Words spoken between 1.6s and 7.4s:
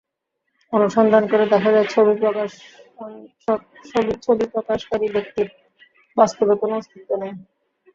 যায় ছবি প্রকাশকারী ব্যক্তির বাস্তবে কোনো অস্তিত্ব নেই।